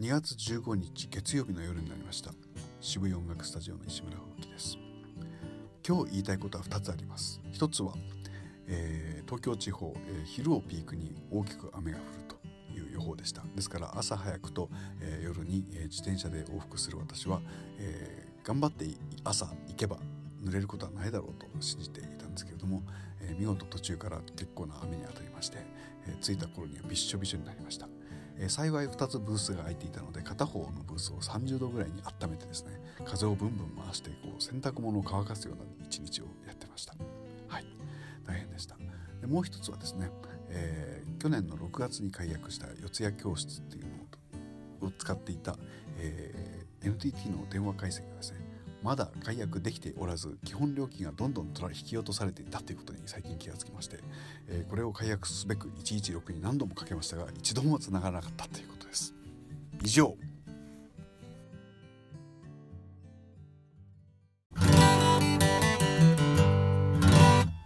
[0.00, 2.32] 2月15日月曜日の夜になりました。
[2.80, 4.78] 渋谷音楽スタジオの石村吹雪です。
[5.86, 7.42] 今日言いたいことは2つあります。
[7.52, 7.92] 一つは、
[8.68, 12.36] えー、東京地方、えー、昼をピークに大きく雨が降ると
[12.74, 13.42] いう予報でした。
[13.54, 14.70] ですから朝早くと、
[15.02, 17.42] えー、夜に、えー、自転車で往復する私は、
[17.78, 18.86] えー、頑張って
[19.24, 19.98] 朝行けば
[20.42, 22.82] 濡れることはないだろうと信じていたんですけれども、
[23.20, 25.58] えー、見事途中から結構な雨に当たりまして、
[26.08, 27.86] えー、着いた頃にはびっしょびしょになりました、
[28.38, 36.94] えー、幸い2つブースが空いていたので片方のブースを30度ぐらいに温めてですね風をブンブン回してこう洗濯物を乾かすような一日をやってました。
[37.48, 37.66] はい。
[38.26, 38.76] 大変でした。
[39.20, 40.10] でもう一つはですね、
[40.48, 43.84] えー、去年の6月に解約した四谷教室っていう
[44.80, 45.56] のを使っていた、
[45.98, 48.40] えー、NTT の電話回線がですね
[48.82, 53.98] まだ解約できておらず基本料金がどんどん引き落とされていたということに最近気がつきまして、
[54.72, 59.12] これを解約すべく116に何度もかけましたが一度も繋がらなかったということです。
[59.82, 60.16] 以上。